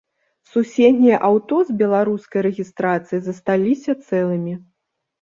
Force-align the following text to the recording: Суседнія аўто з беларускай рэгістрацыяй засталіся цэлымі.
Суседнія 0.53 1.19
аўто 1.29 1.59
з 1.69 1.77
беларускай 1.83 2.41
рэгістрацыяй 2.49 3.21
засталіся 3.31 3.91
цэлымі. 4.11 4.53